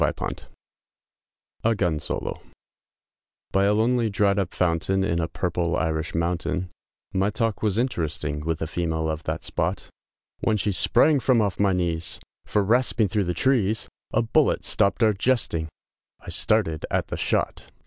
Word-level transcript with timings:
BY 0.01 0.11
a 1.63 3.59
lonely 3.75 4.09
dried 4.09 4.39
up 4.39 4.51
fountain, 4.51 5.03
In 5.03 5.19
a 5.21 5.27
purple 5.27 5.75
Irish 5.75 6.15
mountain, 6.15 6.71
My 7.13 7.29
talk 7.29 7.61
was 7.61 7.77
interesting, 7.77 8.39
With 8.39 8.63
a 8.63 8.65
female 8.65 9.07
of 9.07 9.21
that 9.25 9.43
spot, 9.43 9.89
When 10.39 10.57
she 10.57 10.71
sprang 10.71 11.19
from 11.19 11.39
off 11.39 11.59
my 11.59 11.73
knees; 11.73 12.19
For 12.45 12.63
rasping 12.63 13.09
thro' 13.09 13.21
the 13.21 13.35
trees, 13.35 13.87
A 14.11 14.23
bullet 14.23 14.65
stopped 14.65 15.03
our 15.03 15.13
jesting, 15.13 15.67
I 16.19 16.31
started 16.31 16.83
at 16.89 17.09
the 17.09 17.17
shot! 17.17 17.67